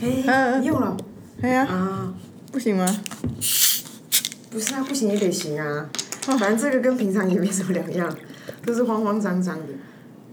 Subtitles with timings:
[0.00, 0.96] 哎、嗯你用了
[1.40, 2.14] 哎呀，啊？
[2.50, 2.86] 不行吗？
[4.50, 5.88] 不是啊，不行也得行啊。
[6.22, 8.14] 反正这个跟平常也没什么两样，
[8.64, 9.66] 都是慌慌张张的。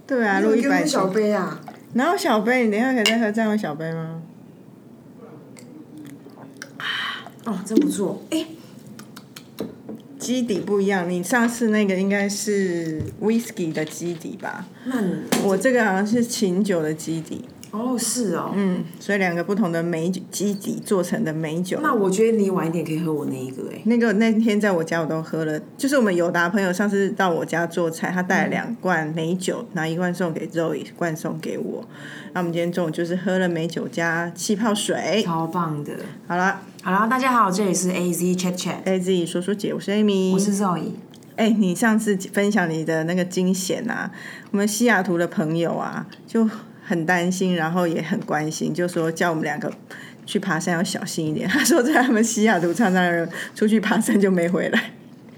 [0.07, 0.67] 对啊，你录一百集。
[0.67, 1.61] 有一个小杯啊？
[1.93, 4.21] 哪有小杯，你等一下可以再喝这样的小杯吗？
[7.45, 8.21] 哦，真不错。
[8.31, 8.45] 哎、
[10.17, 14.65] 基底不一样，你上次那个应该是 whisky 的基底吧？
[14.85, 17.45] 那你我这个好像是琴酒的基底，
[17.75, 18.51] 哦是哦。
[18.55, 21.79] 嗯，所以两个不同的美酒基底做成的美酒。
[21.81, 31.83] 那我觉得你晚一点可以喝我那一个哎、那个那天在我家我都喝了，就是我们友达朋友上次到我家做菜，他带了两罐美酒，拿一罐送给 Zoe，一罐送给我。
[32.33, 35.21] 那我们今天中午就是喝了美酒加气泡水。
[35.25, 35.93] 超棒的。
[36.27, 40.91] 好了好了，大家好，这里是 A Z Chat Chat，哎，自己说说姐，我是 Amy，我是 Zoe。
[41.37, 44.09] 哎、你上次分享你的那个惊险啊，
[44.51, 46.47] 我们西雅图的朋友啊就
[46.85, 49.71] 很担心，然后也很关心，就说叫我们两个
[50.25, 51.47] 去爬山要小心一点。
[51.49, 54.91] 他说在他们西雅图常常有人出去爬山就没回来。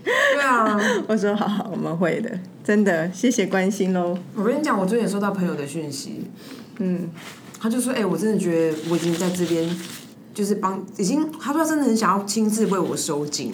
[0.03, 4.17] 对啊， 我说好好，我们会的，真的，谢谢关心喽。
[4.35, 6.25] 我跟你讲，我最近收到朋友的讯息，
[6.79, 7.09] 嗯，
[7.59, 9.69] 他就说，哎、我真的觉得我已经在这边。
[10.37, 13.51] 就是帮已经，他说他真的很想要亲自为我收金，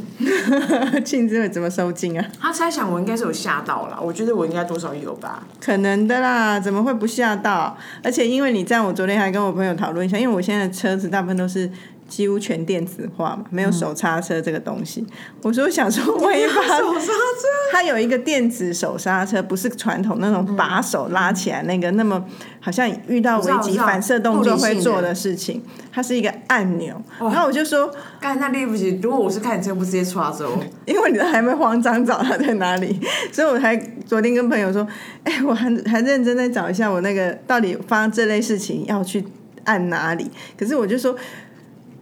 [1.06, 2.26] 庆之会怎么收金啊？
[2.38, 5.42] 他猜想我应该是有吓到了，我觉得我应该多少有吧。
[5.62, 7.78] 可能的啦，怎么会不吓到？
[8.04, 11.72] 而且因为你这样，我昨天还跟我朋友讨论一下，因为我现在的车子大部分都是
[12.16, 15.04] 几乎全电子化嘛，没有手刹车这个东西。
[15.42, 22.24] 我说想说，万一把手刹车，它有一个电子手刹车，不是传统那种把手拉起来那个，那么
[22.60, 25.60] 好像遇到危急我知道我知道反射动作会做的事情，
[25.92, 27.02] 它是一个按钮。
[27.20, 30.56] 然后我就说，干那对不起，如果我是看你车，不直接抓走。
[30.86, 33.00] 因为你都还没慌张找它在哪里，
[33.34, 33.76] 所以我还
[34.06, 34.88] 昨天跟朋友说，
[35.24, 39.26] 哎、我还还认真在找一下我那个到底发生这类事情要去
[39.64, 40.30] 按哪里。
[40.56, 41.16] 可是我就说，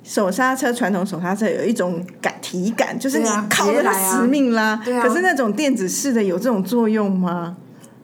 [0.03, 4.75] 手刹车传统手刹车有一种感体感，就是你靠着它死命拉。
[4.83, 7.57] 对啊可是那种电子式的有这种作用吗？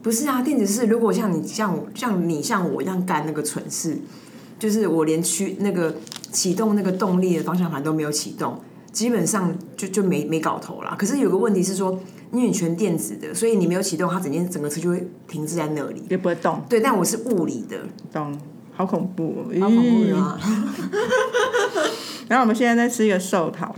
[0.03, 3.97] 不是啊，电子式如果像你像我像你像我一样干那个蠢事，
[4.58, 5.96] 就是我连驱那个
[6.31, 10.96] 启动那个动力的方向盘都没有启动，基本上就就没没搞头啦。
[10.97, 12.00] 可是有个问题是说，
[12.31, 16.03] 因为你全电子的，所以你没有启动，它整件整个车就会停滞在那里。
[16.09, 17.78] 也不会动，对，但我是物理的，
[18.14, 18.40] 动，
[18.78, 20.40] 好恐怖、哦，好恐怖啊！
[22.30, 23.76] 然后我们现在在吃一个寿桃，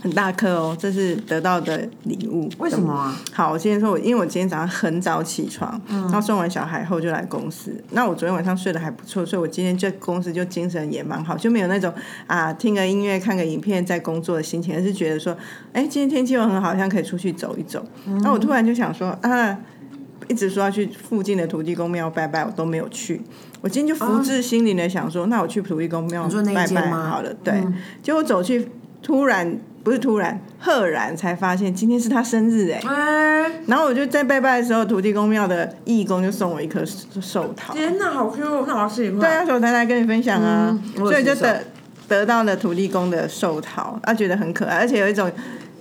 [0.00, 2.48] 很大颗哦，这是得到的礼物。
[2.58, 3.14] 为什么啊？
[3.34, 7.70] 好，我今天说我，因为我今天早上很早起床，然后送完小孩后就来公司。
[7.90, 11.92] 那我昨天晚上睡得还不错，所以我今天在公司就精神也蛮好，就没有那种
[12.26, 15.36] 啊听个音乐、看个影片在工作的心情，而是觉得说，
[15.74, 17.84] 哎，今天天气又很好，好像可以出去走一走。
[18.06, 19.58] 然后我突然就想说，啊，
[20.28, 23.20] 一直说要去附近的土地公庙拜拜，我都没有去。
[23.60, 27.34] 我今天就福至心灵的想说，那我去土地公庙拜拜好了。
[27.42, 27.62] 对，
[28.02, 28.68] 结果走去，
[29.02, 32.80] 突然不是突然，赫然才发现今天是他生日哎。
[32.86, 37.72] 哎、然后我就在拜拜的时候，土地公庙的义工就送我一颗寿桃。
[37.72, 38.44] 天哪，好 Q！
[38.44, 39.20] 哦那我要吃一块。
[39.20, 41.64] 对啊，所以我才来跟你分享啊，所以就得
[42.06, 45.30] 得到了土地公的寿桃，他觉得很可爱，而且有一种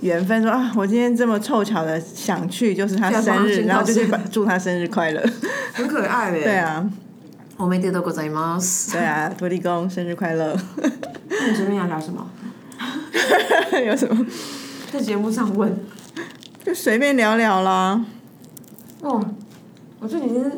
[0.02, 5.22] 缘分说啊，我今天这么凑巧的想去，就是他生日，然后就去把祝他生日快乐。
[5.74, 6.44] 很可爱嘞。
[6.44, 6.88] 对，啊，
[7.58, 8.60] 我没得到过在吗？
[8.92, 10.56] 对啊，土地公生日快乐。
[11.30, 12.30] 那你前面要聊什么？
[13.86, 14.26] 有什么
[14.92, 15.76] 在节目上问。
[16.64, 18.04] 就随便聊聊啦。
[19.02, 19.24] 哦，
[20.00, 20.52] 我这几天，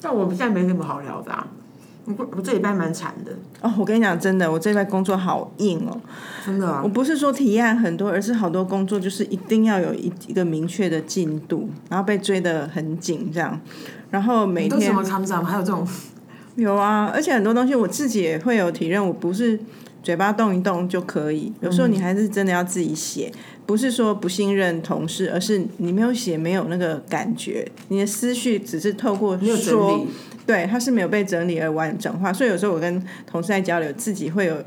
[0.00, 1.46] 但我现在没什么好聊的啊。
[2.06, 6.00] 我我这礼拜蛮惨的，哦，我跟你讲，真的，我这边工作好硬哦。
[6.44, 6.88] 真的啊我。
[6.88, 13.60] 不是说提案很多，而是好多工作就是一定要有一一个明确的进度，然后被追得很紧这样。
[14.10, 15.86] 然后每天都什么 comes up，还有这种
[16.54, 19.58] 有啊，而且很多东西我自己也会有体认，我不是
[20.02, 23.30] 嘴巴动一动就可以，有时候你还是真的要自己写，
[23.66, 30.06] 不是说不信任同事，而是你没有写，没有那个感觉，你的思绪只是透过说理，
[30.46, 34.62] 对，它是没有被整理而完整化，所以有时候我跟同事在交流，自己会有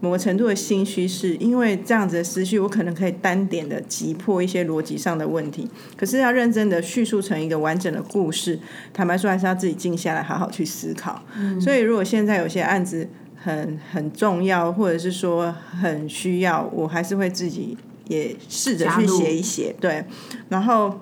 [0.00, 5.66] 某个程度的心虚，是因为这样子的思绪，我可能可以单点的击破一些逻辑上的问题，
[5.96, 8.58] 可是要认真的叙述成一个完整的故事，
[8.92, 11.22] 坦白说还是要自己静下来，好好去思考。
[11.60, 17.78] 所以如果现在有些案子很很重要，或者是说很需要，我还是会自己
[18.08, 20.04] 也试着去写一写，对，
[20.50, 21.00] 然后。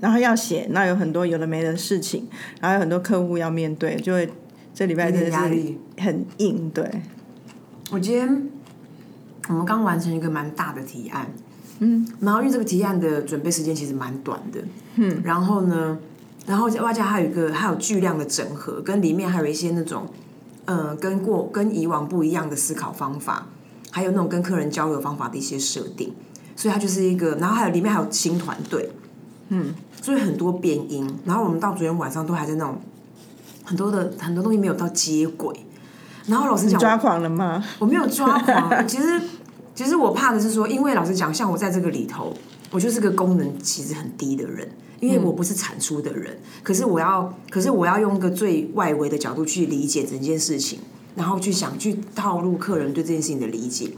[0.00, 2.26] 然后要写，那有很多有的没的事情，
[2.60, 4.28] 然后有很多客户要面对，就会
[4.74, 5.74] 这礼拜真的是。
[6.00, 6.90] 很硬，对，
[7.90, 8.48] 我今天
[9.48, 11.30] 我们刚完成一个蛮大的提案，
[11.80, 14.60] 嗯，然后因为这个提案的准备时间其实蛮短的，
[14.96, 15.98] 嗯，然后呢，
[16.46, 20.06] 然后外加还有一个还有巨量的整合，跟里面还有一些那种
[20.64, 23.48] 呃跟过跟以往不一样的思考方法，
[23.90, 26.14] 还有那种跟客人交流方法的一些设定，
[26.56, 28.90] 所以它就是一个，然后还有里面还有新团队，
[29.50, 32.78] 嗯，所以很多变音，然后我们到昨天晚上都还在那种
[33.64, 35.54] 很多的很多东西没有到接轨，
[36.26, 37.62] 然后老师讲抓狂了吗？
[37.78, 39.20] 我没有抓狂， 其实
[39.74, 42.34] 其实我怕的是说，因为老师讲，像我在这个里头，
[42.70, 44.68] 我就是个功能其实很低的人，
[45.00, 50.80] 因为我不是产出的人，可是我要，可是我要用一个最外围的角度去理解整件事情，
[51.14, 53.90] 然后去想去套路客人对这件事情的理解。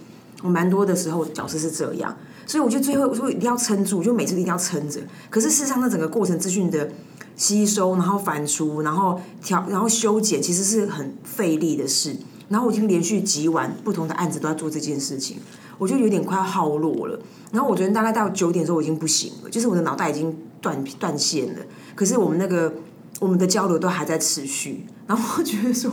[0.42, 2.16] 我蛮多的时候角色是这样，
[2.46, 5.00] 所以我就最后我说一定要撑住，就每次一定要撑着。
[5.30, 6.90] 可是事实上，那整个过程资讯的
[7.36, 12.16] 吸收，然后反刍，然后调，然后修剪，其实是很费力的事。
[12.48, 15.38] 然后我已经连续几晚不同的案子都在做这件事情，
[15.78, 17.18] 我就有点快要耗落了。
[17.50, 21.60] 然后我昨天大概到九点的时候我已经不行了，就是我的脑袋已经断断线了。
[21.94, 22.74] 可是我们那个
[23.20, 25.90] 我们的交流都还在持续，然后我觉得说，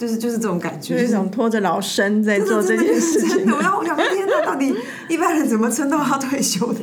[0.00, 3.28] 就是就是这种感觉，就是一种拖着老身在做这件事情。
[3.28, 4.74] 真的我想说，天哪，到底
[5.10, 6.80] 一般人怎么撑到要退休的？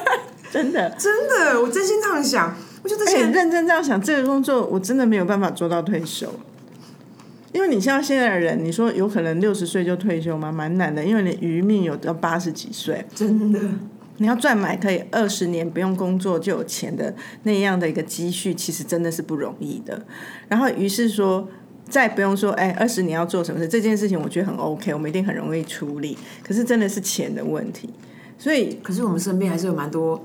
[0.50, 2.56] 真的，真的，我真心这样想。
[2.82, 6.26] 我觉得很认真这样想，这个工作我真的没有办法做到退休。
[7.52, 10.50] 因为你像现在的人，你说有可能六十岁就退休吗？
[10.50, 13.60] 蛮难的，因为你余命有到八十几岁，真的。
[14.18, 17.12] 你要赚买可以二十年不用工作就有钱的
[17.42, 20.00] 那样的一个积蓄，其实真的是不容易的。
[20.48, 21.48] 然后于是说，
[21.88, 23.68] 再不用说，哎，二十年要做什么事？
[23.68, 26.16] 这件事情我觉得很 OK，我们一定很容易处理。
[26.42, 27.90] 可是真的是钱的问题，
[28.38, 30.24] 所以可是我们身边还是有蛮多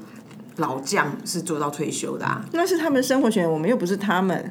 [0.57, 2.45] 老将是做到退休的啊。
[2.53, 4.49] 那是他们生活圈，我们又不是他们。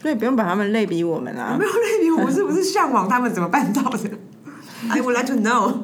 [0.00, 1.54] 所以不用把他们类比我们啊！
[1.58, 4.10] 没有类比，我是不是向往他们怎么办到的？
[4.88, 5.74] I would like to know。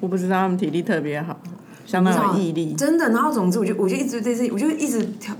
[0.00, 1.38] 我不知道他们体力特别好，
[1.84, 2.72] 相当有毅力。
[2.72, 5.36] 真的，然后总之，我就我就一直在这，我就一直跳，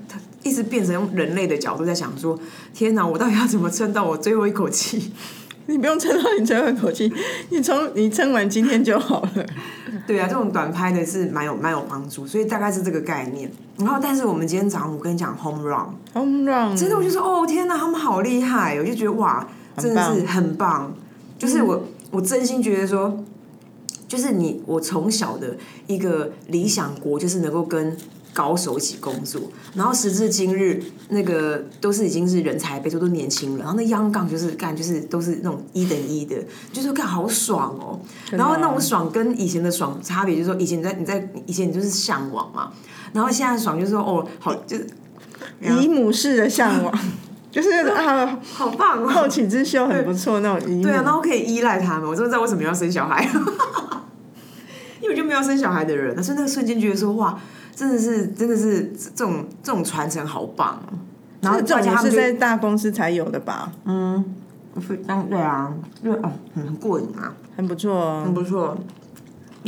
[0.47, 2.39] 一直变成用人类的角度在想说：
[2.73, 5.13] 天哪，我到底要怎么撑到我最后一口气？
[5.69, 7.13] 你不用撑到你最后一口气，
[7.51, 9.47] 你从你撑完今天就好了。
[10.07, 13.51] 对啊，这种短拍的是蛮有蛮有帮助，所以大概是这个概念。
[13.79, 19.45] 然后，但是我们今天早上我跟你讲 home run，home run，真的我就说哦天哪，他们好厉害，我就觉得哇，
[19.77, 20.95] 真的是很棒。
[21.37, 21.83] 就是我
[22.13, 23.25] 我真心觉得说，
[24.07, 25.57] 就是你我从小的
[25.89, 27.97] 一个理想国，就是能够跟。
[28.37, 29.41] 高手一起工作，
[29.73, 30.79] 然后时至今日，
[31.09, 33.61] 那个都是已经是人才辈出，都年轻了。
[33.61, 36.37] 然后那央杠就是干，就是都是那种一等一的，
[36.71, 37.99] 就是干好爽哦。
[38.33, 42.71] 然后那种爽跟以前的爽差别，就是说以前你在你在以前你就是向往嘛，
[43.15, 44.87] 然后现在爽就是说哦好就是
[45.63, 46.93] 姨母式的向往，
[47.51, 50.83] 就是啊好棒哦，后起之秀很不错那种姨母。
[50.83, 53.25] 对啊，然后可以依赖他们，我真的知道为什么要生小孩，
[55.01, 57.39] 因为我就没有生小孩的人，但是那个瞬间觉得说哇。
[57.77, 60.83] 真的是，真的是这种这种传承好棒，
[61.43, 63.71] 然后这种是在大公司才有的吧？
[63.85, 64.25] 嗯，
[64.75, 68.75] 嗯，对啊，对哦，很过瘾啊，很不错，哦很不错，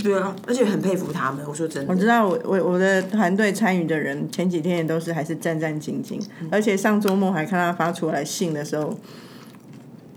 [0.02, 1.44] 对啊，而且很佩服他们。
[1.46, 6.18] 我说真的，我知道我我我的团队参与的人前几天也都是还是战战兢兢，
[6.50, 8.98] 而且上周末还看他发出来信的时候，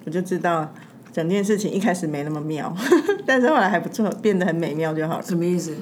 [0.05, 0.73] 我就知道
[1.11, 2.73] 整件事情一开始没那么妙，
[3.27, 5.23] 但是后来还不错，变得很美妙就好了。
[5.23, 5.75] 什么意思？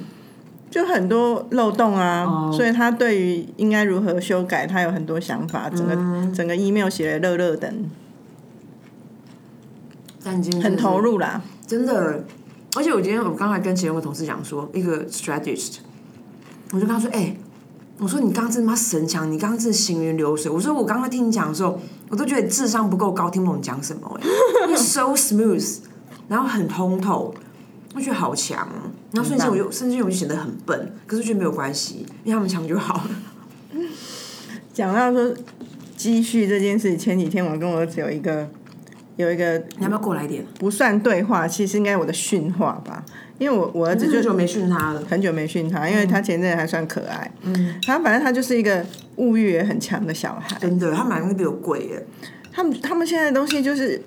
[0.70, 5.68] 就很多漏洞啊，所以他对于应该如何修改，他有很多想法。
[5.68, 5.96] 整个
[6.32, 7.74] 整个 email 写的热热的，
[10.62, 12.24] 很投入啦，真的。
[12.76, 15.78] 而且我今天我刚才跟其中一个同事讲说，一个 strategist，
[16.70, 17.36] 我就跟他说：“哎，
[17.98, 20.48] 我说你刚刚真他妈神强，你刚刚真行云流水。
[20.48, 24.20] 我说我刚刚听你讲的时候，我都觉得智商不够高，听不懂你讲什么。
[24.68, 25.78] 哎， so smooth，
[26.28, 27.34] 然后很通透。”
[27.92, 28.68] 我觉得好强，
[29.12, 33.10] 然后瞬间我就瞬间我就显得很笨，可是觉得没有关系，因为他们强就好了。
[34.72, 35.34] 讲到说
[35.96, 38.48] 积蓄这件事，前几天我跟我儿子有一个
[39.16, 40.44] 有一个，你要不要过来一点？
[40.58, 43.04] 不算对话，其实应该我的训话吧，
[43.38, 48.86] 因为我我儿子很久没训他了，很久没训他，因为他前阵还算可爱，嗯，他反正他就是一个
[49.16, 52.06] 物欲也很强的小孩，真的，他买东西比我贵耶，
[52.52, 54.00] 他们他们现在的东西就是。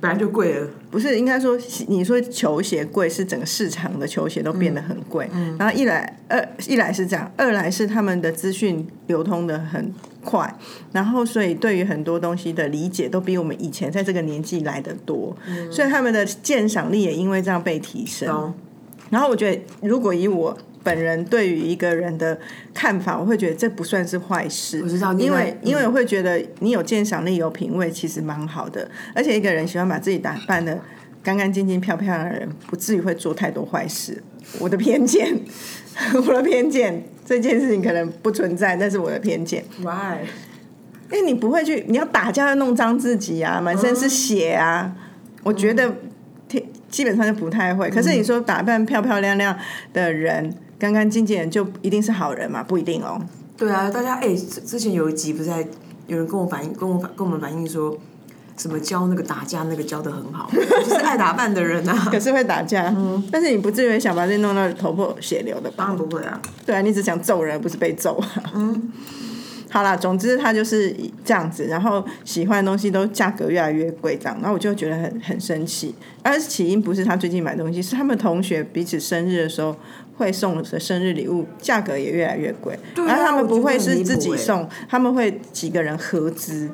[0.00, 9.92] 本来就贵了，不是应该说你说球鞋贵是整个市场的球鞋都变得很贵，嗯然后一来二一来是这样，二来是他们的资讯流通的很
[10.24, 10.54] 快，
[10.92, 15.36] 然后所以对于很多东西的理解都比我们以前在这个年纪来的多，
[15.70, 18.54] 所以他们的鉴赏力也因为这样被提升。
[19.10, 20.56] 然后我觉得如果以我。
[20.82, 22.38] 本人对于一个人的
[22.72, 24.80] 看法，我会觉得这不算是坏事。
[24.82, 28.90] 我知道，因为因为我会觉得你有鉴赏力、有品味，其实蛮好的。
[29.14, 30.80] 而且一个人喜欢把自己打扮的
[31.22, 34.22] 干干净净、漂漂亮的人，不至于会做太多坏事。
[34.58, 35.38] 我的偏见，
[36.26, 39.62] 我的偏见，这件事情可能不存在，但是我的偏见。
[39.82, 40.24] Why？
[41.10, 44.94] 因为你不会去，你要打架要弄脏自己啊，满身是血啊。
[45.42, 45.94] 我觉得
[46.48, 47.88] 基基本上就不太会。
[47.90, 49.58] 可是你说打扮漂漂亮亮
[49.92, 52.62] 的人、干干净净人，就一定是好人嘛？
[52.62, 53.20] 不一定哦。
[53.56, 55.66] 对啊，大家哎，之之前有一集不是在
[56.06, 57.98] 有人跟我反映，跟我反跟我们反映说，
[58.56, 61.94] 什么教那个打架那个教的很好，就是爱打扮的人啊。
[62.10, 65.74] 可是会打架，嗯但是你不至于想把自己弄到头破血流的吧？
[65.78, 66.40] 当然不会啊。
[66.64, 68.28] 对啊，你只想揍人，不是被揍啊。
[68.54, 68.92] 嗯。
[69.70, 75.94] 好啦，总之他就是这样子，然后喜欢的东西都价格越来越贵，这样，然后我就觉得很很生气。
[76.22, 79.76] 而起因不是他最近买东西，是他们同学彼此生日的时候
[80.18, 82.78] 会送的生日礼物，价格也越来越贵。
[82.94, 86.68] 对然后他们不会是自己欸送，他们会几个人合资。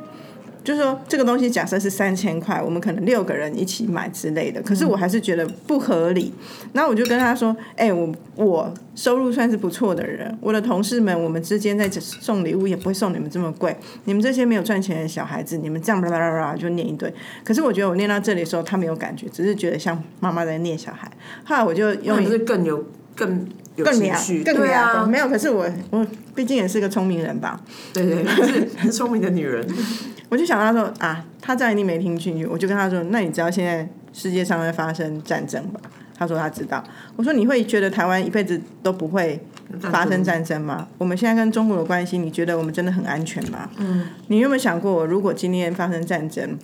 [0.64, 6.32] 就是说，这个东西假设是三千块，我们可能六个人一起买之类的，可是我还是觉得不合理。
[6.72, 13.76] 然后我就跟他说：“哎、我我收入算是不错的人，我的同事们，我们之间在送礼物也不会送你们这么贵。
[14.06, 17.12] 你们这些没有赚钱的小孩子，你们这样啦啦啦啦就念一堆。
[17.44, 21.12] 可是我觉得我念到这里的时候，他没有感觉，只是觉得像妈妈在念小孩。
[21.44, 22.82] 后来我就用一是更有
[23.14, 24.20] 更有更凉？
[24.44, 25.28] 更对凉，啊，没有。
[25.28, 27.60] 可是我我毕竟也是个聪明人吧，
[27.92, 29.66] 对对，就是很聪明的女人。
[30.30, 35.80] 我就想到说啊，他这样一定没听进去，我就跟他说：“那你知道现在世界上在发生战争吧？”
[36.16, 36.82] 他说他知道。
[37.16, 39.38] 我说：“你会觉得台湾一辈子都不会
[39.80, 40.88] 发生战争吗？
[40.98, 43.68] 我们现在跟中国的关系，你觉得我们真的很安全吗？
[43.76, 46.56] 嗯，你有没有想过，如果今天发生战争？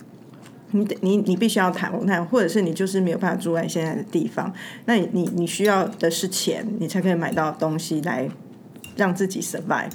[0.71, 4.51] 你得你你必须要谈谈，或者是你就是没有办法住在现在的地方，
[4.85, 8.29] 那你你你需要的是钱，你才可以买到东西来
[8.95, 9.91] 让自己 survive。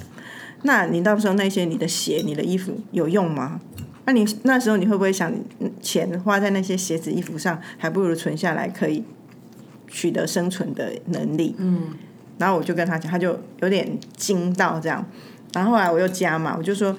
[0.63, 3.59] 那你到时候那些你的鞋、你的衣服有用吗？
[4.05, 9.03] 那你那时候你会不会想，嗯钱花在那些鞋子、衣服上，还不如存下来可以
[9.87, 11.55] 取得生存的能力？
[11.57, 11.89] 嗯。
[12.37, 15.05] 然后我就跟他讲，他就有点惊到这样。
[15.53, 16.95] 然后后来我又加嘛，我就说，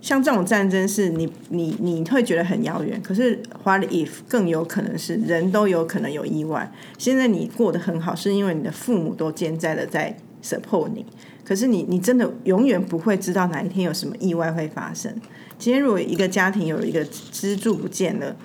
[0.00, 6.72] 像这种战争是你你你会觉得很遥远，可是 what if 更有可能是人都有可能有意外。
[6.96, 11.04] 现在你过得很好，是因为你的父母都健在的在 support 你，
[11.44, 15.12] 可是你你真的永远不会知道哪一天有什么意外会发生。
[15.58, 18.36] 今天如果一个家庭有一个支柱不见了，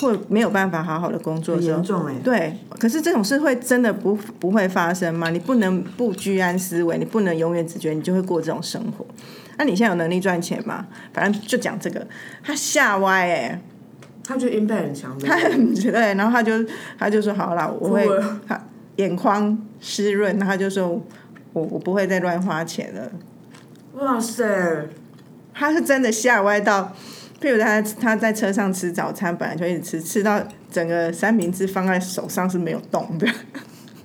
[0.00, 5.30] 或没有办法好好的工作的时候严，重哎、对，可是这种事会真的不不会发生吗？
[5.30, 9.04] 你不能不居安思危，你不能永远只觉得你就会过这种生活。
[9.56, 10.86] 那你现在有能力赚钱吗？
[11.12, 12.06] 反正就讲这个，
[12.44, 13.60] 他吓歪哎、
[14.22, 16.52] 他觉得 impact 很强，他很 对，然后他就
[16.98, 18.06] 他就说好了，我会
[18.46, 18.60] 他
[18.96, 20.88] 眼眶湿润，然后他就说
[21.52, 23.10] 我我不会再乱花钱了。
[23.94, 24.86] 哇塞，
[25.52, 26.94] 他是真的吓歪到，
[27.40, 33.26] 譬如他他在车上吃早餐，本来就一直吃，吃到整个三明治放在手上是没有动的。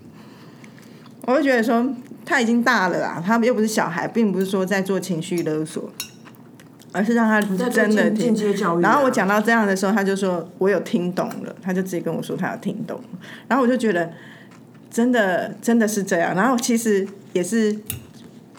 [1.26, 5.90] 我就觉得说他已经大了啦，他又不是小孩，并不是说在做情绪勒索，
[6.92, 13.00] 而是让他真的听间间接教育啊、然后我讲到这样的时候，他就说我有听懂了，他就直接跟我说他有听懂，
[13.48, 14.12] 然后我就觉得
[14.92, 16.36] 真的真的是这样。
[16.36, 17.76] 然后其实也是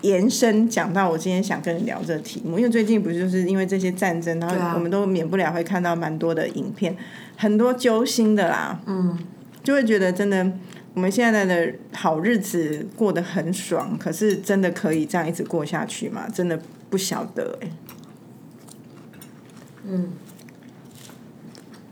[0.04, 6.94] 延伸讲到我今天想跟你聊这个题目，因为最近不是就是因为这些战争，然后我们都免不了会看到蛮多的影片，
[7.36, 9.18] 很多揪心的啦，嗯，
[9.62, 10.52] 就会觉得真的。
[10.92, 16.28] 我们现在的好日子过得很爽，可是真的可以这样一直过下去吗？
[16.32, 16.56] 真的
[16.88, 17.68] 不晓得哎、
[19.88, 20.12] 嗯，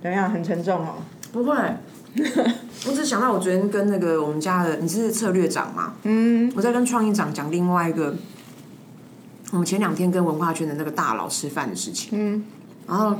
[0.00, 0.30] 怎样？
[0.30, 1.02] 很沉重哦。
[1.32, 1.56] 不会，
[2.86, 5.94] 我只想到我昨天跟那个我们家的，你是策略长嘛？
[6.02, 8.14] 嗯，我在跟创意长讲另外一个，
[9.50, 12.10] 我们前两天跟文化圈的那个大佬吃饭的事情。
[12.12, 12.44] 嗯，
[12.86, 13.16] 然后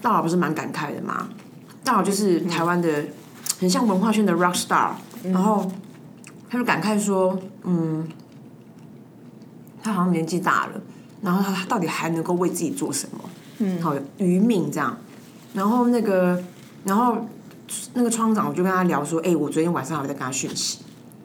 [0.00, 1.28] 大佬不是蛮感慨的嘛？
[1.82, 3.04] 大佬就是台湾的，
[3.60, 4.90] 很像文化圈的 rock star，、
[5.24, 5.70] 然后
[6.48, 8.06] 他就感慨说，嗯，
[9.82, 10.80] 他好像年纪大了，
[11.20, 13.30] 然后他他到底还能够为自己做什么？
[13.58, 14.96] 嗯，好余命这样。
[15.52, 16.42] 然后那个，
[16.84, 17.26] 然后
[17.94, 20.78] 那个窗长我就跟他聊说，哎、我昨天晚上还在跟他讯息，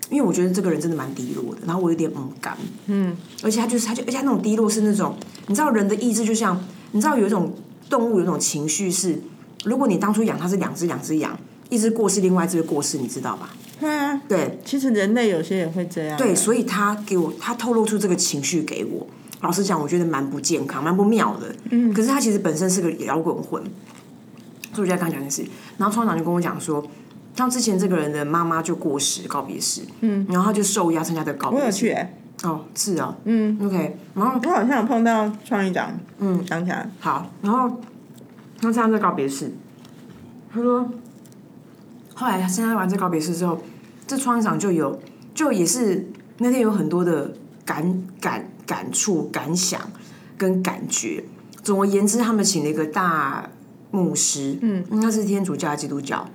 [0.09, 5.15] 因为我觉得这个人真的蛮低落的，然后我有点嗯感，嗯，而且他就是他就而且他那种低落是那种，
[5.47, 7.53] 你知道人的意志就像，你知道有一种
[7.89, 9.21] 动物有一种情绪是，
[9.65, 11.37] 如果你当初养它是两只两只羊，
[11.69, 13.49] 一只过世，另外一只过世，你知道吧？
[13.79, 14.59] 对啊，对。
[14.65, 16.17] 其实人类有些也会这样。
[16.17, 19.07] 对，所以他给我他透露出这个情绪给我，
[19.41, 21.55] 老实讲，我觉得蛮不健康，蛮不妙的。
[21.69, 23.63] 嗯，可是他其实本身是个摇滚魂，
[24.79, 25.51] 所以我就在跟他讲这件事。
[25.77, 26.85] 然后创长就跟我讲说，
[27.35, 31.63] 像之前这个人的妈妈就过世告别式，嗯，然后他就受邀参加这个告别式。
[31.63, 37.69] 我有去、欸，哦，是哦，嗯，OK，然后我好像有碰到创意长，嗯，想起来，好，然后
[38.61, 39.51] 他参加这个告别式，
[40.53, 40.89] 他说，
[42.13, 43.61] 后来他参加完这告别式之后，
[44.07, 44.99] 这创意长就有，
[45.33, 47.33] 就也是那天有很多的
[47.65, 49.79] 感感感触感想，
[50.37, 51.23] 跟感觉。
[51.61, 53.49] 总而言之，他们请了一个大
[53.91, 56.27] 牧师，嗯，应该是天主教、基督教。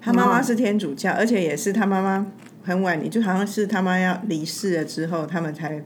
[0.00, 2.26] 他妈妈是天主教，而且也是他妈妈
[2.64, 5.82] 很晚，你就好像是他妈要离世了之后，他们才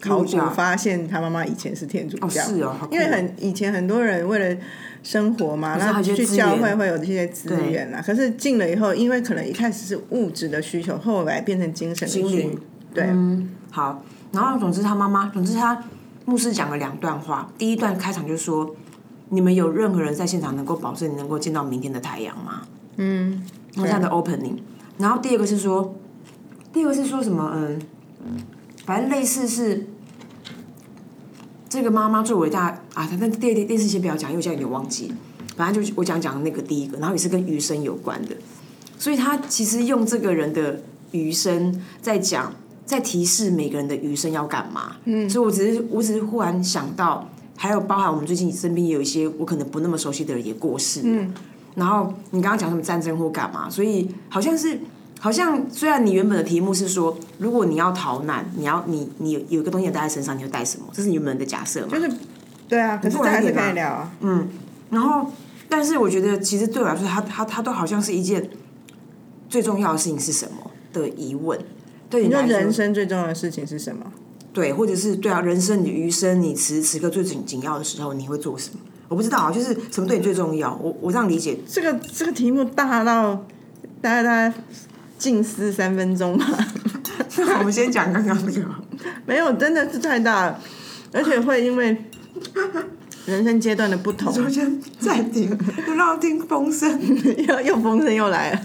[0.00, 2.42] 考古发现他妈妈以前是天主教。
[2.42, 4.60] 是哦，因为很以前很多人为了
[5.02, 8.00] 生活嘛，然后去教会会有这些资源啦。
[8.04, 12.58] 可是进了以后，因为可能一开始是物质的需求，后来变成精神的需求。
[12.94, 13.08] 对，
[13.70, 14.04] 好。
[14.32, 15.82] 然后总之他妈妈，总之他
[16.24, 17.50] 牧师讲了两段话。
[17.58, 18.76] 第一段开场就是说
[19.30, 22.62] ：“你们有任何人在现场能够保证你能够见到明天的太阳吗？”
[22.96, 23.42] 嗯，
[23.74, 24.58] 这样的 opening。
[24.98, 25.96] 然后第二个是说，
[26.72, 27.50] 第二个是说什么？
[27.54, 27.80] 嗯，
[28.84, 29.86] 反正类似是
[31.68, 33.06] 这个妈妈最伟大啊。
[33.06, 35.12] 他那电电电视先不要讲，因为我现在有点忘记。
[35.56, 38.36] 反正就我讲讲那个第一个，然后也是跟余生有关的。
[38.98, 40.82] 所以他其实用这个人的
[41.12, 42.52] 余生在讲，
[42.84, 44.96] 在提示每个人的余生要干嘛。
[45.04, 47.28] 嗯，所以我只是我只是忽然想到，
[47.62, 51.02] 还有包含我们最近身边有一些我可能不那么熟悉的人也过世。
[51.04, 51.30] 嗯。
[51.74, 53.68] 然后你刚刚讲什么战争或干嘛？
[53.68, 54.80] 所以好像是，
[55.20, 60.86] 好像虽然你原本的题目是说，如果你要逃难，你要你你有有一个东西带在身上，你会带什么？
[60.90, 61.88] 这是你原本的假设嘛？
[61.92, 62.10] 就是，
[62.66, 64.10] 对啊，可是还是可以聊啊。
[64.20, 64.48] 嗯，
[64.88, 65.30] 然后，
[65.68, 68.48] 但是我觉得其实对我来说，它它它都好像是一件
[69.50, 71.58] 最重要的事情是什么的疑问。
[72.08, 74.10] 对你说，人生最重要的事情是什么？
[74.52, 78.80] 对，或者是对啊，人生你余生你此时此刻最紧紧要的时候，你会做什么？
[79.08, 80.78] 我不知道啊，就是什么对你最重要？
[80.82, 81.56] 我我这样理解。
[81.68, 83.34] 这个这个题目大到
[84.00, 84.52] 大概大概
[85.18, 86.46] 静思三分钟吧。
[87.58, 88.60] 我们先讲刚刚那个。
[89.24, 90.60] 没有，真的是太大了，
[91.12, 91.96] 而且会因为
[93.26, 94.32] 人生阶段的不同。
[94.50, 97.00] 先暂停， 又让我听风声，
[97.48, 98.60] 又又风声又来了。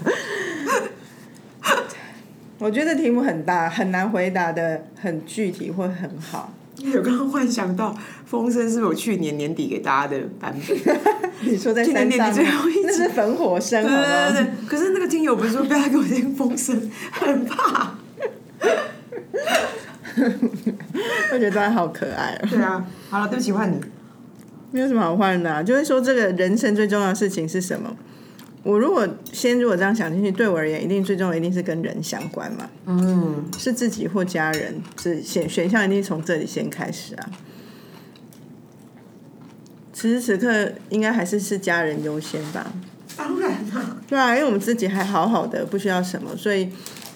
[2.58, 6.52] 我觉得题目很大，很难回答的很具体或很好。
[6.94, 7.96] 我刚刚幻想到
[8.26, 10.96] 风声是我去年年底给大家的版本，
[11.40, 14.46] 你说在山上最后一那是焚火声，对对对。
[14.68, 17.94] 可是那个听友不是说不要给我听风声，很怕。
[21.32, 22.38] 我觉得他好可爱。
[22.48, 23.78] 对啊，好了，对不起，换你。
[24.70, 27.96] 没有什么好换的，就是说这个人生最重要的事情是什么？
[28.66, 32.68] 我如果先如果这样想进去，对我而言，一定最重要一定是跟人相关嘛。
[32.86, 37.30] 嗯，是自己或家人，是选选项一定从这里先开始啊。
[39.92, 42.72] 此时此刻，应该还是是家人优先吧。
[43.16, 43.98] 当然了。
[44.08, 46.68] 对啊，因为我们自己还好好的，不需要什么，所以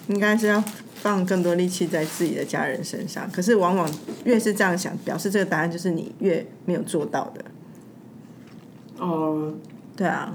[0.07, 0.63] 应该是要
[0.95, 3.29] 放更多力气在自己的家人身上。
[3.29, 7.43] 可是往往越是这样想，表示这个答案就是你越没有做到的。
[8.99, 9.53] 哦，
[9.97, 10.33] 对啊。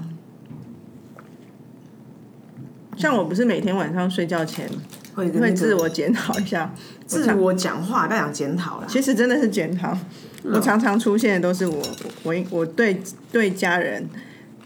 [2.97, 4.67] 像我不是每天晚上睡觉前
[5.15, 6.73] 会会自我检讨一下，
[7.05, 8.87] 自我讲话，不要讲检讨了。
[8.87, 9.95] 其实真的是检讨，
[10.43, 11.81] 我常常出现的都是我
[12.23, 14.07] 我我对对家人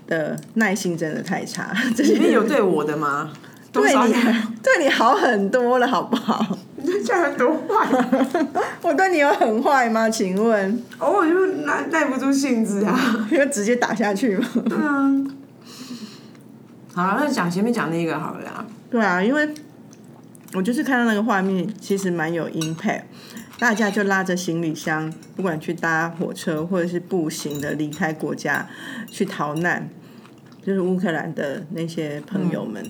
[0.07, 1.71] 的耐心真的太差。
[1.97, 3.31] 里面有对我的吗？
[3.73, 4.13] 对你
[4.61, 6.57] 对你好很多了，好不好？
[6.75, 7.87] 你 对家人多坏？
[8.83, 10.09] 我对你有很坏吗？
[10.09, 10.83] 请问？
[10.97, 14.45] 偶尔就耐耐不住性子啊，就直接打下去吗？
[14.67, 15.09] 对啊。
[16.93, 18.65] 好了，那讲前面讲那个好了呀。
[18.89, 19.49] 对啊，因为
[20.53, 23.03] 我就是看到那个画面，其实蛮有 impact。
[23.57, 28.67] 大家就拉着行李箱，不管去搭火车或者是步行的离开国家
[29.09, 29.87] 去逃难，
[30.65, 32.83] 就是乌克兰的那些朋友们。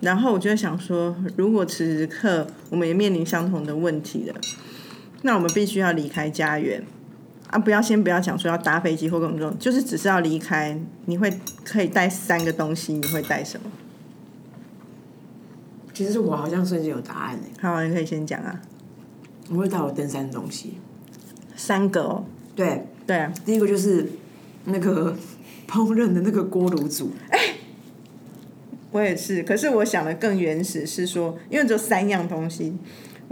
[0.00, 4.34] 然后我就想说，如果此时此刻我们也面临相同的问题了，
[5.22, 6.82] 那我们必须要离开家园。
[7.54, 11.32] 啊，不要先不要讲说要搭飞机或各种就是只是要离开，你会
[11.64, 13.70] 可以带三个东西，你会带什么？
[15.92, 17.52] 其实我好像瞬间有答案诶。
[17.60, 18.60] 好，你可以先讲啊。
[19.50, 20.78] 我会带我登山的东西，
[21.54, 22.24] 三个哦。
[22.56, 24.10] 对对啊，第一个就是
[24.64, 25.16] 那个
[25.68, 27.12] 烹饪的那个锅炉煮。
[27.28, 27.38] 哎，
[28.90, 32.76] 我也是，可是我想的更原始，是说因为只有三样东西。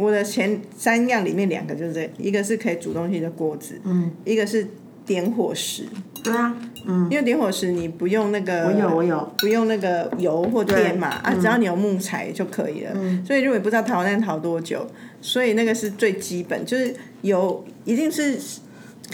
[0.03, 4.67] 我的前三样里面两个就是这，一个是可以煮东西的锅子，嗯，一个是
[5.07, 5.85] 点火石，
[6.23, 14.87] 对啊，嗯，因为点火石你不用那个，我有我有，不用那个油或电嘛，啊，只要你有木材就可以了，嗯，所以如果你不知道逃难逃多久，
[15.21, 18.39] 所以那个是最基本，就是有一定是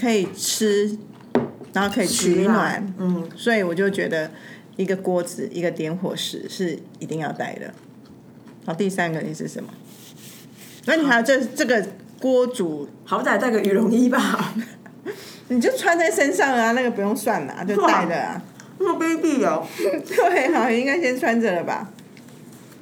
[0.01, 0.97] 可以吃，
[1.73, 4.31] 然后可以取暖，嗯，所以我就觉得
[4.77, 7.73] 一个锅子一个点火石是一定要带的。
[8.67, 9.71] 好，第三个你是什么？
[10.89, 11.87] 那你还有这这个
[12.19, 14.55] 锅煮，好歹带个羽绒衣吧，
[15.49, 18.41] 你就穿在身上啊，那个不用算了，就带的啊。
[18.79, 19.67] 那么卑鄙哦。
[19.77, 21.91] 对，好，应该先穿着了吧。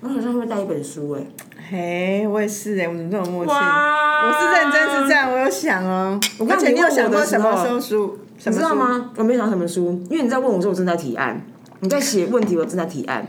[0.01, 1.27] 我好像会带一本书哎、
[1.69, 6.21] 嘿，我也是哎，我们这种默契，哇我是认真是这样，我有想哦。
[6.49, 8.19] 而且你有想过什么时候书？
[8.39, 8.77] 什么你知道书？
[8.77, 9.11] 吗？
[9.17, 11.45] 我没想什么书，因为你在问我说我正在提案，
[11.81, 13.27] 你在写问题，我正在提案。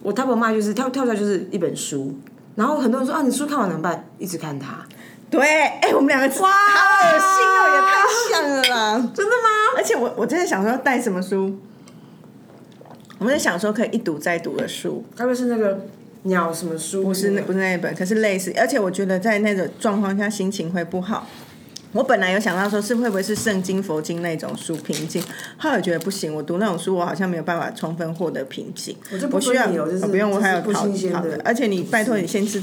[0.00, 2.16] 我 top of mind 就是跳跳出来就是一本书，
[2.58, 4.04] 然后很多人说啊，你书看完怎么办？
[4.18, 4.84] 一直看它。
[5.30, 9.12] 对，哎，我们两个哇，好恶心哦，也太像了啦！
[9.14, 9.48] 真的吗？
[9.76, 11.56] 而且我我真的想说带什么书，
[13.18, 15.86] 我们在想说可以一读再读的书，该不会是那个
[16.24, 17.04] 鸟什么书？
[17.04, 21.28] 不是那不是那一本，可是类似，而且我觉得在那种状况下心情会不好。
[21.92, 25.22] 我本来有想到说是会不会是圣经、佛经那种书平静，
[25.56, 28.94] 后来我觉得不行，我读那种书我好像没有办法充分获得平静。
[29.10, 32.62] 我就不我需要，不用，我还有这是不好的，而且你拜托你先吃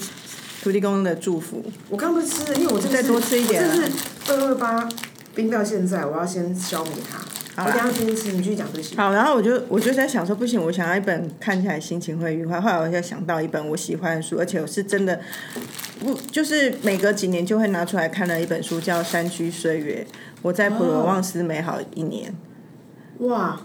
[0.63, 3.91] 土地公的祝福，我刚不是吃了，因为我是再多吃一点这是
[4.31, 4.87] 二二八
[5.33, 7.19] 冰到现在，我要先消灭它。
[7.57, 8.95] 我等一下先吃，你继续讲这些。
[8.97, 12.59] 好，然后我就我就在想说，不行，我想要一本看起来心情会愉快。
[12.59, 15.19] 后来我就想到一本我喜欢的书，而且我是真的
[15.99, 20.05] 不就是每隔几年就会拿出来看的一本书，叫《山居岁月》，
[20.41, 22.35] 我在普罗旺斯美好一年。
[23.19, 23.61] 哇，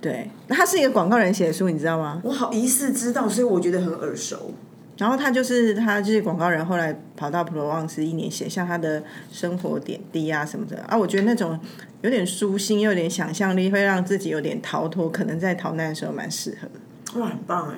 [0.00, 2.20] 对，那它是一个广告人写的书，你知道吗？
[2.24, 4.54] 我好疑似知道，所以我觉得很耳熟。
[4.96, 10.96] 然后他就是他就是广告人，后来跑到普罗旺斯一年，写下他的生活点滴啊什么的啊。
[10.96, 11.60] 我觉得那种
[12.06, 17.20] 有点舒心又有点想象力，会让自己有点逃脱，可能在逃难的时候蛮适合的。
[17.20, 17.74] 哇，很棒哎！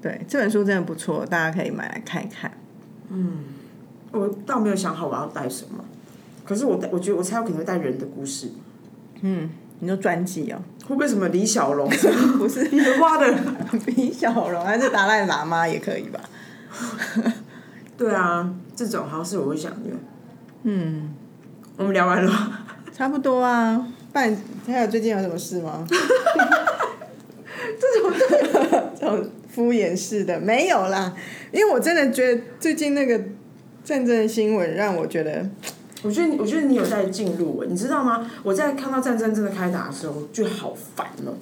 [0.00, 2.50] 对，这本书真的不错，大家可以买来看一看。
[3.10, 3.44] 嗯
[4.12, 5.84] 我倒没有想好我要带什么，
[6.42, 8.48] 可是我带，我觉得我猜我可能会带人的故事，
[9.20, 11.86] 嗯你说专辑哦，会不会什么李小龙、
[12.38, 13.26] 不是野花的？
[13.86, 16.20] 李小龙，还是达赖喇嘛也可以吧？
[17.98, 19.90] 对啊，这种好像是我会想的。
[20.62, 21.12] 嗯，
[21.76, 22.63] 我们聊完了。
[22.96, 23.86] 差不多啊。
[24.12, 25.84] 不然还有最近有什么事吗？
[27.80, 28.12] 这种
[28.98, 31.12] 这种敷衍式的没有啦，
[31.52, 33.20] 因为我真的觉得最近那个
[33.82, 35.48] 战争的新闻让我觉得，
[36.02, 38.30] 我觉得你，我觉得你有在进入欸，你知道吗？
[38.42, 41.34] 我在看到战争真的开打的时候，就好烦哦。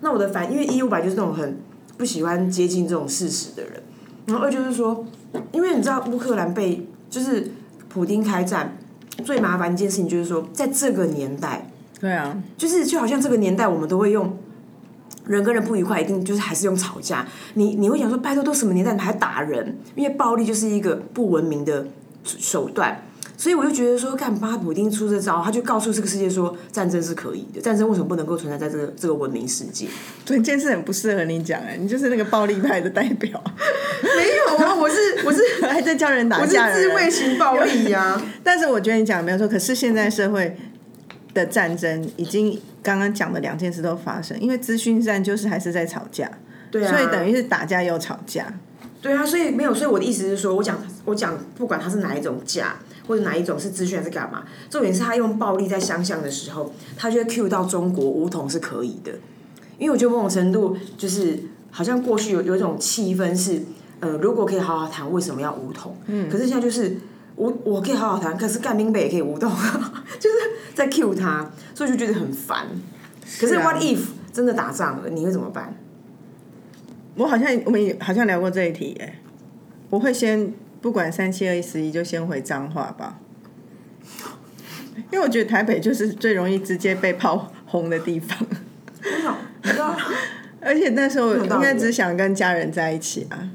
[0.00, 1.58] 那我的烦，因为一我本来就是那种很
[1.98, 3.82] 不喜欢接近这种事实的人，
[4.26, 5.06] 然后二就是说，
[5.52, 7.50] 因为你知道乌克兰被就是
[7.88, 8.76] 普丁开战，
[9.22, 14.36] 最麻烦一件事情就是说，在这个年代，对啊，就是就好像这个年代我们都会用
[15.26, 17.26] 人跟人不愉快，一定就是还是用吵架。
[17.54, 19.78] 你你会想说，拜托，都什么年代你还打人？
[19.94, 21.86] 因为暴力就是一个不文明的
[22.24, 23.02] 手段。
[23.44, 29.86] 所以我就觉得说，干巴普丁出这招，他就告诉这个世界说，战争是可以的，战争为什么不能够存在在这个这个文明世界？
[30.24, 33.38] 这件事很不适合你讲哎，你就是那个暴力派的代表，
[34.16, 40.56] 没有啊，我是我是还在教人打我是架的人自卫型暴力呀、 但是我觉得你讲的没有错，可是现在社会
[41.34, 46.30] 的战争已经刚刚讲的两件事都发生，因为资讯战就是还是在吵架，
[46.70, 48.54] 对啊，所以等于是打架又吵架。
[49.02, 52.74] 对啊，所以没有，所以我的意思是说，我讲我讲，不管他是哪一种假，
[53.06, 59.12] 或者哪一种是资讯还是干嘛，重点是他用暴力在相向的时候，他就会 cue 到中国梧桐是可以的，
[59.78, 61.38] 因为我觉得某种程度就是
[61.70, 63.60] 好像过去有有一种气氛是，
[64.00, 65.96] 呃，如果可以好好谈，为什么要梧桐？
[66.06, 66.96] 嗯，可是现在就是
[67.36, 69.50] 我我可以好好谈，可是干兵北也可以武统，
[70.18, 70.36] 就是
[70.74, 72.66] 在 cue 他，所以就觉得很烦。
[73.40, 73.98] 可是啊 what if
[74.32, 75.76] 真的打仗了，你会怎么办？
[77.16, 79.20] 我好像我们也好像聊过这一题哎，
[79.88, 80.52] 我会先
[80.84, 83.18] 不管三七二十一就先回脏话吧，
[85.10, 88.38] 因为我觉得台北就是最容易直接被炮轰的地方，
[89.00, 89.96] 真的，你知道？
[90.60, 93.50] 而且那时候应该只想跟家人在一起啊。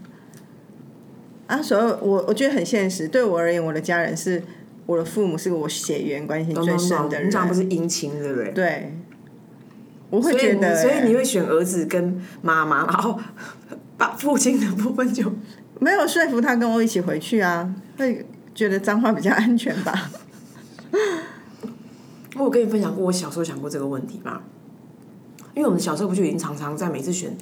[1.46, 3.08] 啊，所以我我觉得很现实。
[3.08, 4.42] 对我而言，我的家人是
[4.88, 7.28] 我的父母，是我血缘关系最深的人。
[7.28, 8.52] 你讲不是姻亲，对不对？
[8.54, 8.94] 对，
[10.10, 13.20] 我会觉得，所以你会选儿子跟妈妈，然后
[14.00, 15.32] 把父亲的部分就
[15.80, 20.10] 没有说服他跟我一起回去啊，会觉得脏话比较安全吧？
[22.36, 24.42] 我有跟你分享过，我小时候想过这个问题吗？
[25.54, 27.36] 因为我们小时候不就已经常常在每次选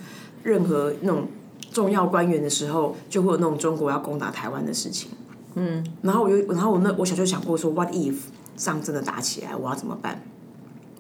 [0.43, 1.28] 任何那种
[1.72, 5.12] 重要官员的时候，就会有那种中国要攻打台湾的事情。
[5.54, 8.15] 嗯，然后我就，然后我那我小时候想过说，what if
[8.56, 10.20] 上真的打起来，我要怎么办？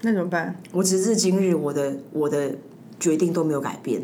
[0.01, 0.55] 那怎么办？
[0.71, 2.55] 我直至今日，我的我的
[2.99, 4.03] 决定都没有改变，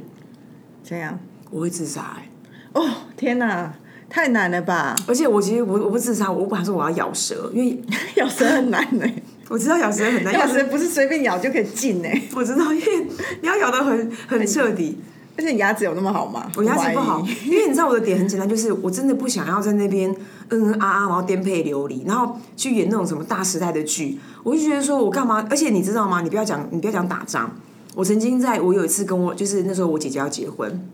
[0.84, 1.20] 这样？
[1.54, 2.30] 我会自杀、欸。
[2.74, 2.84] 哦，
[3.16, 3.72] 天哪，
[4.10, 4.96] 太难了吧？
[5.08, 7.80] 而且我其实我我不自杀，我本来说我要咬舌，因为
[8.16, 9.06] 咬舌很难呢、
[9.48, 13.08] 我知道咬舌很难，咬舌不是随便咬就可以进呢、我知道，因为
[13.42, 14.98] 你要咬得很很彻底。
[15.36, 16.48] 而且你牙齿有那么好吗？
[16.56, 20.12] 我牙齿不好，因为你知道我的点很简单，就是我真的不想要在那边
[20.50, 25.44] 嗯嗯啊啊，然后颠沛流离，然后去演那种什么大时代的剧，我就觉得说我干嘛？
[25.50, 26.22] 而且你知道吗？
[26.22, 27.52] 你不要讲，你不要讲打仗。
[27.96, 30.88] 我曾经在我有一次跟我就是那时候我姐姐要结婚，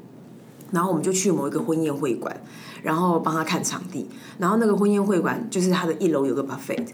[0.71, 2.35] 然后我们就去某一个婚宴会馆，
[2.83, 6.85] 然后帮他看场地，然后那个婚宴会馆就是他的一楼有个 buffet，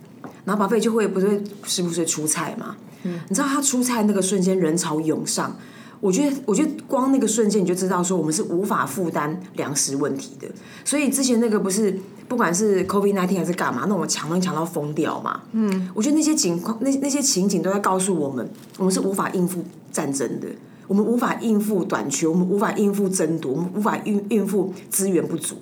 [0.44, 5.56] 然后 buffet 就会不是会时不时出菜嘛，你知道他出菜那个瞬间人潮涌上。
[6.02, 10.48] 我觉得，我觉得光那个瞬间你就知道，说我们是无法负担粮食问题的。
[10.84, 15.42] 所以之前那个不是，不管是 COVID nineteen 还是干嘛，那我们抢东西抢到疯掉嘛。
[15.54, 20.48] 嗯，我觉得那些情况，那那些情景都在告诉我们，我们是无法应付战争的，
[20.88, 25.56] 我们无法应付短缺，我们无法应付争夺，我们无法应应付资源不足。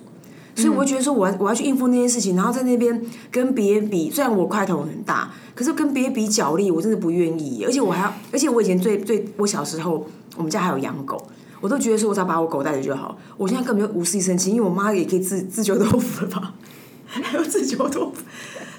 [0.56, 7.64] 所以我会觉得说，我要我要去应付那些事情，然后在那边跟别人比，虽然我块头很大，可是跟别人比脚力，我真的不愿意。
[7.64, 10.06] 而且我还要，而且我以前最最，我小时候
[10.36, 11.20] 我们家还有养狗，
[11.60, 13.18] 我都觉得说，我只要把我狗带着就好。
[13.36, 16.54] 我现在根本就无事一身轻，因为我妈也可以自自求多福了吧，
[17.04, 18.22] 还有自求多福，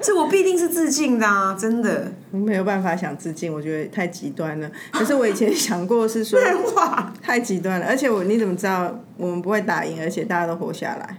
[0.02, 2.12] 所以我必定是自尽的啊，真的。
[2.32, 4.70] 我没有办法想自尽，我觉得太极端了。
[4.92, 6.40] 可是我以前想过是说，
[6.76, 7.86] 哇，太极端了。
[7.86, 11.18] 而且我你怎么知道我们不会打赢，而且大家都活下来？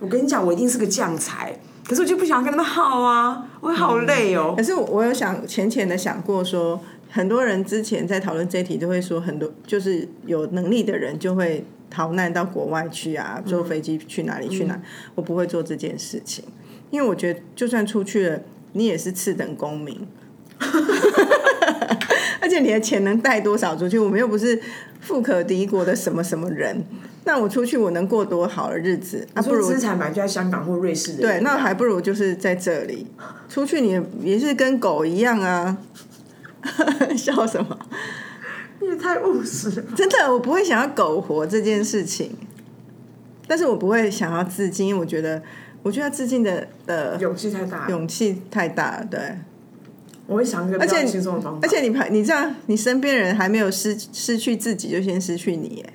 [0.00, 1.56] 我跟你讲，我一定是个将才，
[1.88, 4.54] 可是我就不想跟他们耗啊，我会好累哦。
[4.56, 14.78] 可是我有想浅浅的想过说，很多人之前在讨论这题都会说，很多就是有能力的人就会逃难到国外去啊，坐飞机去哪里去哪。
[15.14, 16.44] 我不会做这件事情，
[16.94, 18.40] 因为我觉得就算出去了，
[18.74, 20.06] 你也是次等公民。
[22.40, 23.98] 而且你的钱能带多少出去？
[23.98, 24.60] 我们又不是
[25.00, 26.84] 富可敌国的什么什么人。
[27.24, 29.26] 那我出去我能过多好的日子？
[29.34, 31.22] 啊，不如资产本来就在香港或瑞士的。
[31.22, 33.08] 对，那还不如就是在这里
[33.48, 35.76] 出去，你也是跟狗一样啊！
[37.18, 37.76] 笑什么？
[38.80, 39.82] 你也太务实了。
[39.96, 42.30] 真的，我不会想要苟活这件事情，
[43.48, 45.42] 但是我不会想要自尽，因为我觉得，
[45.84, 49.06] 我觉得他致敬的的勇气太大，勇气太大了。
[49.08, 49.20] 对，
[50.26, 51.60] 我会想一个比较轻松的方法。
[51.62, 55.92] 而且你你这样，你身边人还没有失失去自己，就先失去你，耶。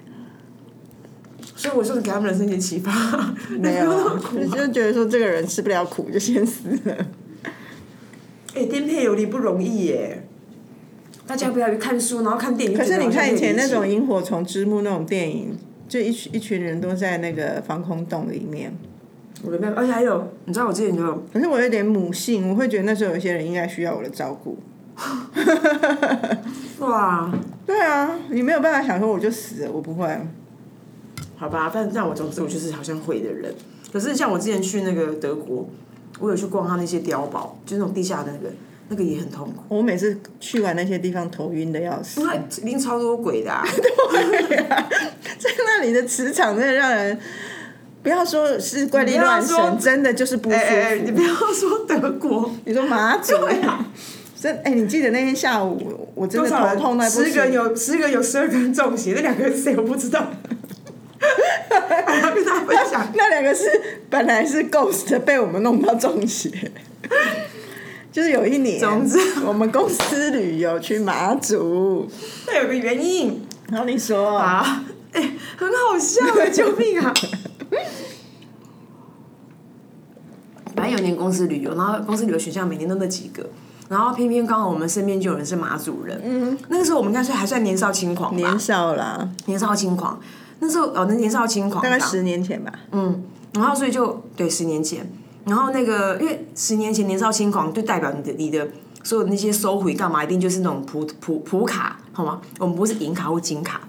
[1.55, 2.91] 所以我就是给他们人生一些启发，
[3.59, 4.17] 没有，
[4.55, 7.07] 就觉得说这个人吃不了苦就先死了。
[8.55, 10.23] 哎，颠沛流离不容易耶！
[11.27, 12.77] 大家不要去看书，然后看电影。
[12.77, 18.71] 可是你看以前那种萤火虫之墓那种电影，就一群一群人都在那个防空洞里面。
[19.43, 24.57] 我没有，而且还有，你知道我之前就，可是我有点母性，我会觉得那时候有些人应该需要我的照顾。
[26.79, 27.31] 哇！
[27.65, 30.07] 对啊，你没有办法想说我就死了，我不会。
[31.37, 33.53] 好吧，但但我总之我就是好像会的人。
[33.93, 35.69] 可是像我之前去那个德国，
[36.19, 38.53] 我有去逛他那些碉堡，就那种地下的那个，
[38.89, 39.63] 那个也很痛苦。
[39.69, 42.21] 我每次去完那些地方，头晕的要死。
[42.21, 43.51] 那一定超多鬼的。
[44.11, 44.89] 对呀，
[45.39, 47.17] 在那里的磁场真的让人，
[48.01, 51.03] 不要说是怪力乱神，真的就是不舒服。
[51.03, 53.85] 你不要说德国，你说马祖呀？
[54.41, 60.31] 真哎，你记得那天下午，我真的头痛那十个有十个有十二个人中邪，那两个人谁我不知道。
[61.19, 63.69] 跟他分享，那两个是
[64.09, 66.49] 本来是 ghost 被我们弄到中邪，
[68.13, 69.19] 就是有一年，总之。
[69.45, 72.09] 我们公司旅游去马祖，
[72.47, 74.37] 那有个原因，然后你说。
[74.37, 77.13] 啊，哎，很好笑， 救命啊！
[81.01, 83.47] 年公司旅游，然后公司旅游选项每年都那几个，
[83.87, 90.19] 然后偏偏刚好我们身边就有人是马祖人，嗯，那个时候我们应该是还算年少轻狂，年少啦，年少轻狂。
[90.59, 92.71] 那时候哦，那年少轻狂，大概十年前吧。
[92.91, 95.09] 嗯，然后所以就对十年前，
[95.45, 98.67] 然后那个因为十年前年少轻狂，就代表你的你的
[99.01, 102.41] 所有那些收回干嘛，一定就是那种普普普卡，好吗？
[102.59, 103.81] 我们不是银卡或金卡。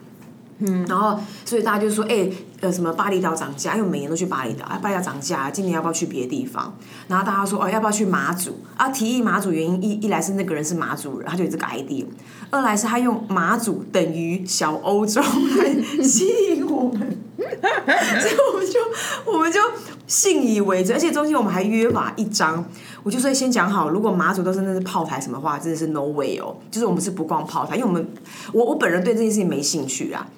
[0.60, 2.28] 嗯，然后所以大家就说，哎，
[2.60, 6.76] 呃，什么巴厘岛涨价，因为每年都去巴厘岛，啊，巴厘岛涨价，今年要不要去别的地方？
[7.08, 8.58] 然后大家说，哦，要不要去马祖？
[8.76, 12.04] 啊，提议马祖原因一一来是那个人是马祖人，他就有这个 ID；
[12.50, 19.58] 二来是他用马祖等于小欧洲来 吸引我们， 所以我们就我们就
[20.06, 22.62] 信以为真，而且中间我们还约法一张，
[23.02, 28.06] 我就说先讲好，如果马祖都是那是炮台什么话，真的是 no way 哦，就是我们是不逛炮台，因为我们
[28.52, 30.28] 我我本人对这件事情没兴趣啊。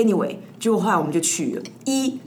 [0.00, 1.62] Anyway，结果后来我们就去了。
[1.84, 2.18] 一，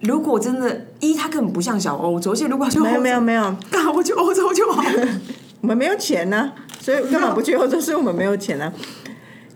[0.00, 4.82] 如果真的，一它根本不像小欧洲，而且如果就没有没有没有，刚好我去欧洲就好。
[5.60, 8.72] 我们没有钱呢，所以根本不去欧洲，是我们没有钱呢。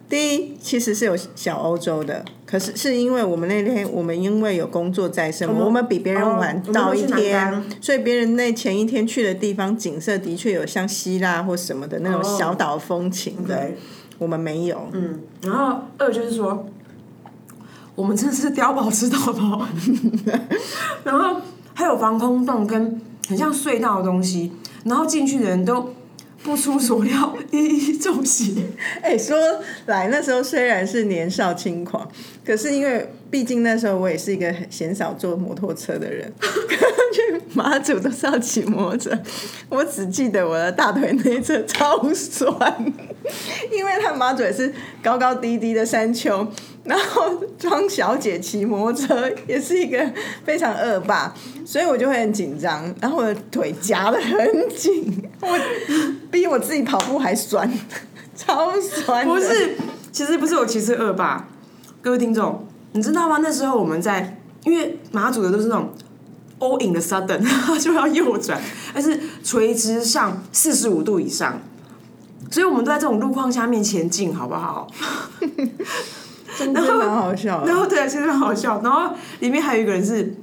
[0.09, 13.71] 第一，其实是有小欧洲的，可是是因为我们那天我们因为有工作在身，我们比别人晚到一天，所以别人那前一天去的地方景色的确有像希腊或什么的那种小岛风情的，
[14.19, 14.89] 我们没有。
[14.93, 16.67] 嗯，然后二就是说。
[17.95, 19.67] 我们真的是碉堡吃到饱，
[21.05, 21.41] 然后
[21.75, 24.53] 还有防空洞跟很像隧道的东西，
[24.85, 25.95] 然后进去的人都
[26.43, 28.53] 不出所料，一一中邪。
[29.03, 29.37] 哎、说
[29.87, 32.09] 来那时候虽然是年少轻狂，
[32.45, 39.19] 可是因为毕竟那时候我也是一个很鲜少坐摩托车的人， 去马祖都是要骑摩托车，
[39.71, 42.53] 我只记得我的大腿内侧超酸，
[43.73, 44.71] 因为他马祖也是
[45.03, 46.47] 高高低低的山丘，
[46.85, 50.13] 然后庄小姐骑摩托车也是一个
[50.45, 55.59] 非常恶霸，所以我就会很紧张，然后我的腿夹得很紧， 我
[56.31, 57.67] 比我自己跑步还酸，
[58.37, 59.27] 超酸。
[59.27, 59.75] 不是，
[60.13, 61.49] 其实不是我歧视恶霸，
[62.03, 63.39] 各位听众，你知道吗？
[63.43, 65.91] 那时候我们在，因为马祖的都是那种
[66.59, 67.43] all in the sudden，
[67.81, 68.61] 就要右转，
[68.95, 71.61] 但是垂直上四十五度以上，
[72.51, 74.87] 所以我们都在这种路况下面前进，好不好？
[76.59, 77.67] 真的蛮好笑的。
[77.73, 78.81] 然后对，其实很好笑。
[78.85, 80.35] 然后里面还有一个人是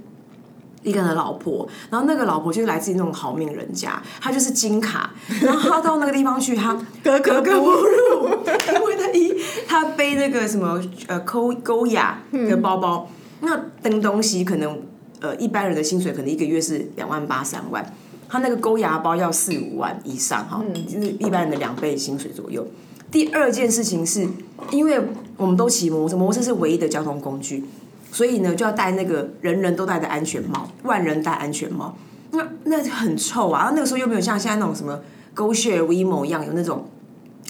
[0.83, 5.11] 一个人的老婆，然后那个老婆就是来自于那种好命人家，她就是金卡，
[5.41, 8.29] 然后她到那个地方去，她格格格不不入，
[8.73, 9.33] 因为她一
[9.67, 13.09] 她背那个什么呃勾勾雅的包包，
[13.41, 14.81] 那登东西可能
[15.19, 17.93] 呃一般人的薪水可能一个月是两万八三万。
[18.29, 22.65] 她那个勾牙包要四五万以上哈，就是一般人的两倍薪水左右。
[23.11, 24.27] 第二件事情是，
[24.69, 25.01] 因为
[25.35, 27.65] 我们都骑摩托车，摩托车是唯一的交通工具，
[28.11, 31.97] 所以呢就要戴那个人人都戴的安全帽，万人戴安全帽。
[32.31, 33.61] 那那很臭啊！
[33.61, 35.01] 然后那个时候又没有像现在那种什么
[35.35, 36.87] GoShare、WeMo 一样有那种，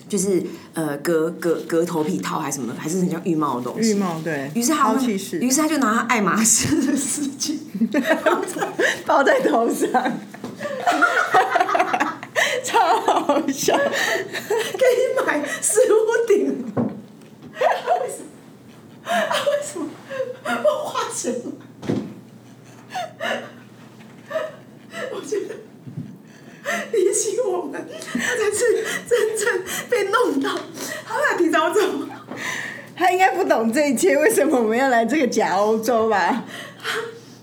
[0.08, 0.42] 就是
[0.74, 3.92] 呃隔隔隔头皮套还是什么，还是很像浴帽的东西。
[3.92, 4.94] 浴帽对，于是他
[5.42, 7.58] 于是他就拿他爱马仕的丝巾，
[9.06, 9.92] 包在头上，
[12.64, 13.76] 超好笑。
[13.76, 15.96] 可以买十五
[16.26, 16.66] 顶。
[19.10, 19.90] 为什么？
[20.44, 21.34] 啊为什么不花钱
[23.20, 23.44] 买？
[25.12, 25.56] 我觉得
[26.92, 30.50] 比起我们，他才是真正被弄到，
[31.06, 31.82] 他还提早走。
[32.96, 36.44] 他应该不懂这一切，为什么我们要来这个假欧洲吧？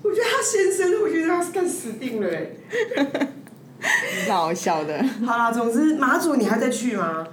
[0.02, 2.50] 我觉得他先生，我觉得他是更死定了哎。
[4.28, 7.26] 蛮好笑的，好啦，总之马祖你还在去吗？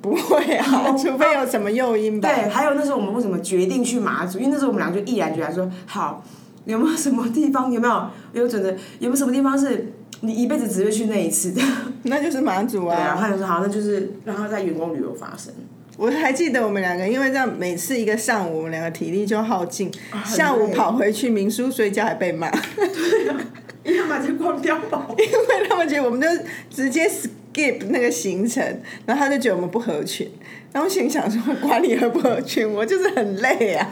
[0.00, 2.28] 不会啊， 除非有什么诱因吧。
[2.28, 4.38] 对，还有那时候我们为什么决定去马祖？
[4.38, 6.24] 因为那时候我们俩就毅然决然说，好，
[6.64, 7.70] 有没有什么地方？
[7.70, 8.70] 有没有 有准的？
[8.98, 11.62] 有没有什么地方是你一辈子只会去那一次的？
[12.04, 13.16] 那就是马祖对啊，啊。
[13.20, 15.52] 他就说好，那就是让他在员工旅游发生。
[15.96, 23.36] 我还记得我们两个，因为这样每次一个上午，我们两个体力就耗尽，很下午跑回去民宿睡觉还被骂，对啊
[23.82, 25.14] 因为他们就光碉堡。
[25.18, 26.26] 因为他们觉得我们就
[26.70, 27.10] 直接
[27.52, 28.62] skip 那个行程，
[29.06, 30.30] 然后他就觉得我们不合群，
[30.72, 33.90] 然后我心想说管理合不合群，我就是很累啊。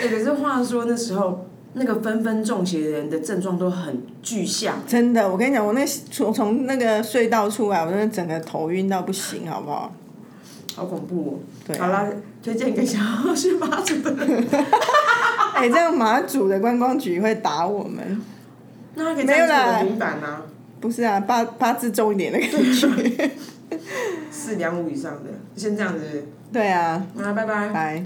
[0.00, 4.80] 哎、 可是话说那时候那个纷纷中邪的人的症状都很具象。
[4.86, 9.92] 真的，我跟你讲，我那从从那个隧道出来，我真的整个头晕到不行，好不好？
[10.76, 11.32] 好恐怖哦！
[11.66, 12.06] 对啊好啦，
[12.40, 14.46] 推荐给想要去马祖的人。
[15.54, 18.22] 哎、这样马祖的观光局会打我们？
[18.94, 20.42] 那他可以没有赞助啦平板啊，
[20.80, 23.30] 不是啊，八八字重一点的可以去。
[24.30, 26.26] 四两五以上的，先这样子。
[26.52, 27.68] 对啊，好啦，拜拜。
[27.68, 28.04] 拜。